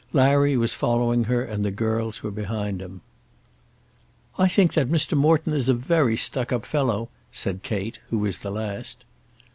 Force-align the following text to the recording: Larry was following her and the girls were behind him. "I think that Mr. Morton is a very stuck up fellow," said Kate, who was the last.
Larry 0.13 0.57
was 0.57 0.73
following 0.73 1.25
her 1.25 1.43
and 1.43 1.63
the 1.63 1.69
girls 1.69 2.23
were 2.23 2.31
behind 2.31 2.81
him. 2.81 3.01
"I 4.35 4.47
think 4.47 4.73
that 4.73 4.89
Mr. 4.89 5.15
Morton 5.15 5.53
is 5.53 5.69
a 5.69 5.75
very 5.75 6.17
stuck 6.17 6.51
up 6.51 6.65
fellow," 6.65 7.09
said 7.31 7.61
Kate, 7.61 7.99
who 8.09 8.17
was 8.17 8.39
the 8.39 8.49
last. 8.49 9.05